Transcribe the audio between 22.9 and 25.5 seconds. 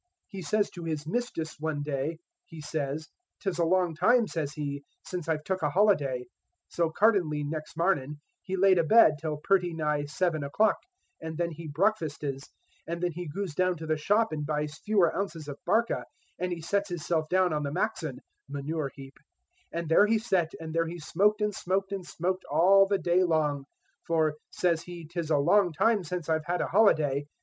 whole day long, for, says he 'tis a